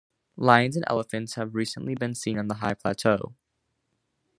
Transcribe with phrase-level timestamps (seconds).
[0.37, 3.35] Lions and elephants have recently been seen on the high plateau.